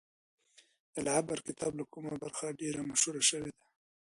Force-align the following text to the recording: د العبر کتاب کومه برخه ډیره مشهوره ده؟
د 0.93 0.95
العبر 1.01 1.39
کتاب 1.47 1.73
کومه 1.93 2.13
برخه 2.23 2.47
ډیره 2.59 2.81
مشهوره 2.89 3.21
ده؟ 3.53 3.63